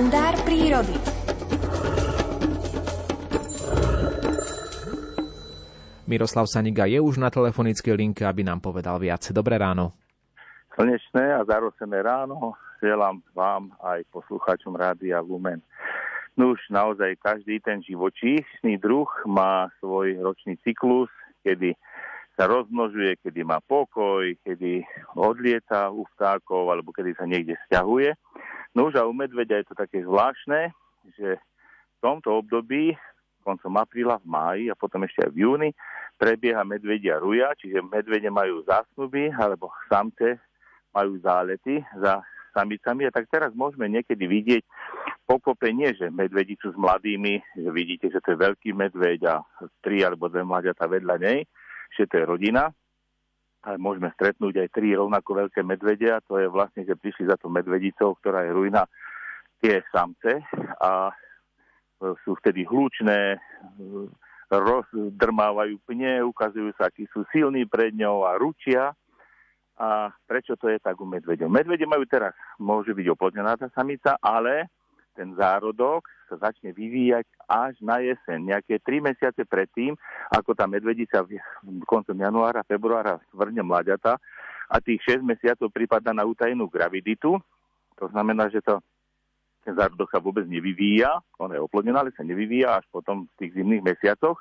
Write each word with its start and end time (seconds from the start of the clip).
kalendár 0.00 0.32
prírody. 0.48 0.96
Miroslav 6.08 6.48
Saniga 6.48 6.88
je 6.88 6.96
už 7.04 7.20
na 7.20 7.28
telefonickej 7.28 8.00
linke, 8.00 8.24
aby 8.24 8.40
nám 8.40 8.64
povedal 8.64 8.96
viac. 8.96 9.28
Dobré 9.28 9.60
ráno. 9.60 9.92
Slnečné 10.72 11.36
a 11.36 11.44
zarosené 11.44 12.00
ráno 12.00 12.56
želám 12.80 13.20
vám 13.36 13.76
aj 13.84 14.08
poslucháčom 14.08 14.72
Rádia 14.72 15.20
Lumen. 15.20 15.60
No 16.32 16.56
už 16.56 16.60
naozaj 16.72 17.20
každý 17.20 17.60
ten 17.60 17.84
živočíšny 17.84 18.80
druh 18.80 19.12
má 19.28 19.68
svoj 19.84 20.16
ročný 20.24 20.56
cyklus, 20.64 21.12
kedy 21.44 21.76
sa 22.40 22.48
rozmnožuje, 22.48 23.20
kedy 23.20 23.44
má 23.44 23.60
pokoj, 23.60 24.32
kedy 24.48 24.80
odlieta 25.12 25.92
u 25.92 26.08
vtákov 26.16 26.72
alebo 26.72 26.88
kedy 26.88 27.12
sa 27.20 27.28
niekde 27.28 27.52
stiahuje. 27.68 28.16
No 28.74 28.86
už 28.86 29.02
a 29.02 29.06
u 29.06 29.10
medveďa 29.10 29.62
je 29.62 29.66
to 29.66 29.74
také 29.74 30.06
zvláštne, 30.06 30.70
že 31.18 31.38
v 31.40 31.98
tomto 31.98 32.38
období, 32.38 32.94
koncom 33.42 33.72
apríla, 33.80 34.22
v 34.22 34.26
máji 34.30 34.64
a 34.70 34.78
potom 34.78 35.02
ešte 35.02 35.26
aj 35.26 35.30
v 35.34 35.40
júni, 35.42 35.70
prebieha 36.20 36.62
medvedia 36.62 37.18
ruja, 37.18 37.50
čiže 37.58 37.82
medvede 37.82 38.28
majú 38.30 38.62
zásnuby, 38.68 39.32
alebo 39.34 39.72
samce 39.88 40.38
majú 40.94 41.18
zálety 41.18 41.82
za 41.98 42.22
samicami. 42.54 43.08
A 43.08 43.14
tak 43.14 43.26
teraz 43.26 43.50
môžeme 43.56 43.90
niekedy 43.90 44.26
vidieť 44.26 44.62
pokopenie, 45.26 45.94
že 45.94 46.10
medvedicu 46.10 46.70
s 46.70 46.76
mladými, 46.76 47.42
že 47.58 47.70
vidíte, 47.70 48.06
že 48.10 48.22
to 48.22 48.34
je 48.34 48.42
veľký 48.42 48.70
medveď 48.74 49.20
a 49.30 49.34
tri 49.82 50.02
alebo 50.02 50.30
dve 50.30 50.42
mladiatá 50.42 50.90
vedľa 50.90 51.16
nej, 51.22 51.46
že 51.94 52.06
to 52.06 52.22
je 52.22 52.24
rodina 52.26 52.70
ale 53.60 53.76
môžeme 53.76 54.08
stretnúť 54.16 54.56
aj 54.56 54.68
tri 54.72 54.96
rovnako 54.96 55.46
veľké 55.46 55.60
medvede 55.60 56.08
a 56.08 56.24
to 56.24 56.40
je 56.40 56.48
vlastne, 56.48 56.84
že 56.88 56.96
prišli 56.96 57.28
za 57.28 57.36
to 57.36 57.52
medvedicou, 57.52 58.16
ktorá 58.16 58.48
je 58.48 58.56
ruina 58.56 58.88
tie 59.60 59.84
samce 59.92 60.40
a 60.80 61.12
sú 62.00 62.32
vtedy 62.40 62.64
hlučné, 62.64 63.36
rozdrmávajú 64.48 65.76
pne, 65.84 66.24
ukazujú 66.24 66.72
sa, 66.74 66.88
akí 66.88 67.04
sú 67.12 67.28
silní 67.28 67.68
pred 67.68 67.92
ňou 67.92 68.24
a 68.24 68.40
ručia. 68.40 68.96
A 69.80 70.12
prečo 70.28 70.56
to 70.60 70.68
je 70.68 70.76
tak 70.76 70.96
u 71.00 71.08
medvedov? 71.08 71.48
Medvede 71.48 71.88
majú 71.88 72.04
teraz, 72.04 72.36
môže 72.60 72.92
byť 72.92 73.06
oplodnená 73.16 73.56
tá 73.56 73.68
samica, 73.72 74.16
ale 74.20 74.68
ten 75.16 75.32
zárodok 75.36 76.04
sa 76.30 76.38
začne 76.38 76.70
vyvíjať 76.70 77.26
až 77.50 77.74
na 77.82 77.98
jeseň, 77.98 78.54
nejaké 78.54 78.78
3 78.78 79.02
mesiace 79.02 79.42
predtým, 79.42 79.98
ako 80.30 80.54
tá 80.54 80.70
medvedica 80.70 81.26
v 81.26 81.42
koncom 81.82 82.14
januára, 82.14 82.62
februára 82.62 83.18
svrne 83.34 83.66
mladiata 83.66 84.14
a 84.70 84.76
tých 84.78 85.02
6 85.18 85.26
mesiacov 85.26 85.74
prípada 85.74 86.14
na 86.14 86.22
utajenú 86.22 86.70
graviditu. 86.70 87.42
To 87.98 88.06
znamená, 88.14 88.46
že 88.46 88.62
to 88.62 88.78
ten 89.60 89.76
zárodok 89.76 90.08
sa 90.08 90.24
vôbec 90.24 90.48
nevyvíja, 90.48 91.20
on 91.36 91.52
je 91.52 91.60
oplodnená, 91.60 92.00
ale 92.00 92.16
sa 92.16 92.24
nevyvíja 92.24 92.80
až 92.80 92.88
potom 92.88 93.28
v 93.28 93.32
tých 93.44 93.60
zimných 93.60 93.84
mesiacoch. 93.92 94.40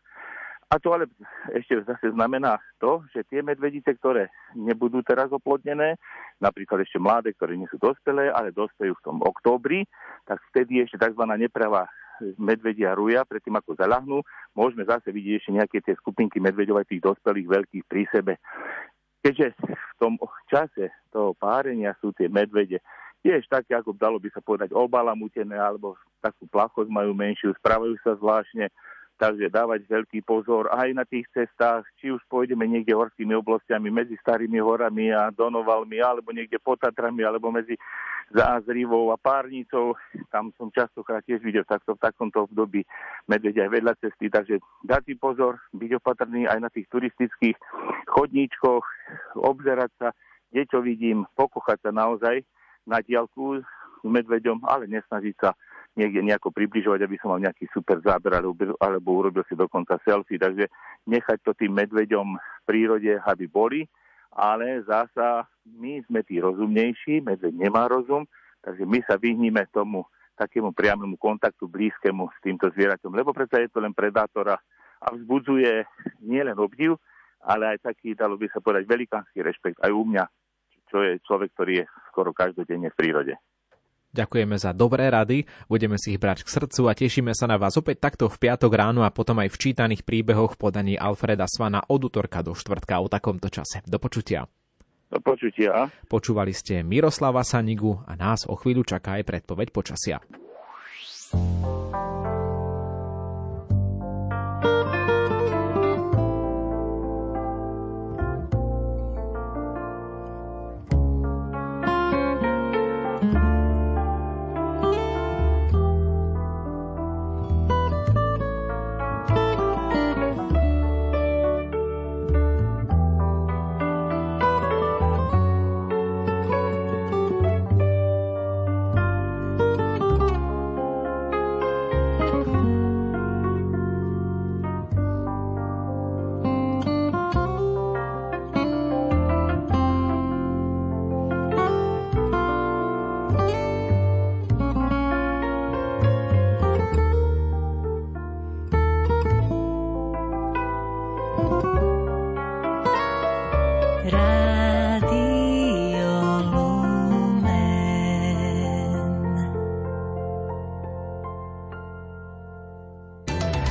A 0.70 0.78
to 0.78 0.94
ale 0.94 1.10
ešte 1.58 1.82
zase 1.82 2.14
znamená 2.14 2.62
to, 2.78 3.02
že 3.10 3.26
tie 3.26 3.42
medvedice, 3.42 3.90
ktoré 3.98 4.30
nebudú 4.54 5.02
teraz 5.02 5.34
oplodnené, 5.34 5.98
napríklad 6.38 6.86
ešte 6.86 7.02
mladé, 7.02 7.34
ktoré 7.34 7.58
nie 7.58 7.66
sú 7.74 7.82
dospelé, 7.82 8.30
ale 8.30 8.54
dospejú 8.54 8.94
v 8.94 9.06
tom 9.06 9.18
októbri, 9.26 9.90
tak 10.30 10.38
vtedy 10.54 10.86
ešte 10.86 11.02
tzv. 11.02 11.26
nepravá 11.26 11.90
medvedia 12.38 12.94
ruja, 12.94 13.26
predtým 13.26 13.58
ako 13.58 13.82
zalahnú, 13.82 14.22
môžeme 14.54 14.86
zase 14.86 15.10
vidieť 15.10 15.36
ešte 15.42 15.56
nejaké 15.58 15.78
tie 15.82 15.98
skupinky 15.98 16.38
medvedov 16.38 16.78
aj 16.78 16.94
tých 16.94 17.02
dospelých 17.02 17.48
veľkých 17.50 17.84
pri 17.90 18.04
sebe. 18.14 18.34
Keďže 19.26 19.58
v 19.66 19.94
tom 19.98 20.22
čase 20.48 20.94
toho 21.10 21.34
párenia 21.34 21.98
sú 21.98 22.14
tie 22.14 22.30
medvede 22.30 22.78
tiež 23.20 23.52
také, 23.52 23.76
ako 23.76 23.96
dalo 23.96 24.16
by 24.16 24.32
sa 24.32 24.40
povedať, 24.40 24.72
obalamutené, 24.72 25.60
alebo 25.60 26.00
takú 26.24 26.48
plachosť 26.48 26.88
majú 26.88 27.12
menšiu, 27.12 27.52
správajú 27.60 28.00
sa 28.00 28.16
zvláštne, 28.16 28.72
Takže 29.20 29.52
dávať 29.52 29.84
veľký 29.84 30.24
pozor 30.24 30.72
aj 30.72 30.96
na 30.96 31.04
tých 31.04 31.28
cestách, 31.36 31.84
či 32.00 32.08
už 32.08 32.24
pôjdeme 32.32 32.64
niekde 32.64 32.96
horskými 32.96 33.36
oblastiami 33.36 33.92
medzi 33.92 34.16
starými 34.16 34.64
horami 34.64 35.12
a 35.12 35.28
Donovalmi, 35.28 36.00
alebo 36.00 36.32
niekde 36.32 36.56
pod 36.56 36.80
Tatrami, 36.80 37.28
alebo 37.28 37.52
medzi 37.52 37.76
Zázrivou 38.32 39.12
a 39.12 39.20
Párnicou. 39.20 40.00
Tam 40.32 40.56
som 40.56 40.72
častokrát 40.72 41.20
tiež 41.28 41.44
videl 41.44 41.68
takto 41.68 42.00
v 42.00 42.04
takomto 42.08 42.48
období 42.48 42.88
medveď 43.28 43.68
aj 43.68 43.70
vedľa 43.76 43.94
cesty. 44.00 44.32
Takže 44.32 44.64
dať 44.88 45.02
si 45.04 45.14
pozor, 45.20 45.60
byť 45.76 45.92
opatrný 46.00 46.48
aj 46.48 46.60
na 46.64 46.72
tých 46.72 46.88
turistických 46.88 47.60
chodníčkoch, 48.08 48.88
obzerať 49.36 49.92
sa, 50.00 50.08
kde 50.48 50.64
čo 50.64 50.80
vidím, 50.80 51.28
pokochať 51.36 51.84
sa 51.84 51.92
naozaj 51.92 52.40
na 52.88 53.04
diálku 53.04 53.60
s 53.60 53.68
medveďom, 54.08 54.64
ale 54.64 54.88
nesnažiť 54.88 55.36
sa 55.44 55.52
niekde 56.00 56.24
nejako 56.24 56.56
približovať, 56.56 57.04
aby 57.04 57.20
som 57.20 57.36
mal 57.36 57.44
nejaký 57.44 57.68
super 57.76 58.00
záber 58.00 58.40
alebo, 58.40 58.56
urobil 59.12 59.44
si 59.52 59.60
dokonca 59.60 60.00
selfie. 60.08 60.40
Takže 60.40 60.72
nechať 61.04 61.44
to 61.44 61.52
tým 61.52 61.76
medveďom 61.76 62.40
v 62.40 62.62
prírode, 62.64 63.12
aby 63.28 63.46
boli, 63.52 63.84
ale 64.32 64.80
zasa 64.88 65.44
my 65.68 66.00
sme 66.08 66.24
tí 66.24 66.40
rozumnejší, 66.40 67.20
medveď 67.20 67.52
nemá 67.52 67.92
rozum, 67.92 68.24
takže 68.64 68.88
my 68.88 69.00
sa 69.04 69.20
vyhníme 69.20 69.68
tomu 69.76 70.08
takému 70.40 70.72
priamému 70.72 71.20
kontaktu 71.20 71.68
blízkemu 71.68 72.32
s 72.32 72.38
týmto 72.40 72.72
zvieraťom, 72.72 73.12
lebo 73.12 73.36
predsa 73.36 73.60
je 73.60 73.68
to 73.68 73.84
len 73.84 73.92
predátora 73.92 74.56
a 75.04 75.08
vzbudzuje 75.12 75.84
nielen 76.24 76.56
obdiv, 76.56 76.96
ale 77.44 77.76
aj 77.76 77.92
taký, 77.92 78.16
dalo 78.16 78.40
by 78.40 78.48
sa 78.48 78.64
povedať, 78.64 78.88
velikánsky 78.88 79.44
rešpekt 79.44 79.80
aj 79.84 79.92
u 79.92 80.04
mňa, 80.08 80.24
čo 80.88 81.04
je 81.04 81.20
človek, 81.28 81.52
ktorý 81.56 81.84
je 81.84 81.86
skoro 82.08 82.32
každodenne 82.32 82.88
v 82.88 83.00
prírode. 83.00 83.34
Ďakujeme 84.10 84.58
za 84.58 84.74
dobré 84.74 85.14
rady, 85.14 85.46
budeme 85.70 85.94
si 86.02 86.18
ich 86.18 86.22
brať 86.22 86.42
k 86.42 86.50
srdcu 86.50 86.82
a 86.90 86.98
tešíme 86.98 87.30
sa 87.38 87.46
na 87.46 87.62
vás 87.62 87.78
opäť 87.78 88.10
takto 88.10 88.26
v 88.26 88.42
piatok 88.42 88.74
ráno 88.74 89.06
a 89.06 89.14
potom 89.14 89.38
aj 89.38 89.54
v 89.54 89.60
čítaných 89.70 90.02
príbehoch 90.02 90.58
v 90.58 90.62
podaní 90.66 90.96
Alfreda 90.98 91.46
Svana 91.46 91.86
od 91.86 92.10
útorka 92.10 92.42
do 92.42 92.58
štvrtka 92.58 92.98
o 92.98 93.08
takomto 93.08 93.54
čase. 93.54 93.86
Do 93.86 94.02
počutia. 94.02 94.50
Do 95.14 95.22
počutia. 95.22 95.94
Počúvali 96.10 96.54
ste 96.58 96.82
Miroslava 96.82 97.46
Sanigu 97.46 98.02
a 98.10 98.18
nás 98.18 98.50
o 98.50 98.58
chvíľu 98.58 98.82
čaká 98.86 99.22
aj 99.22 99.30
predpoveď 99.30 99.68
počasia. 99.70 100.18